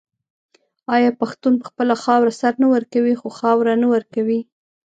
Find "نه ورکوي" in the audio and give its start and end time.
2.61-3.13, 3.81-4.39